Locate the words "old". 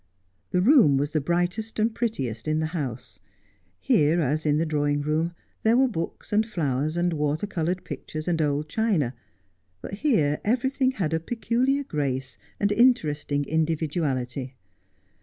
8.41-8.67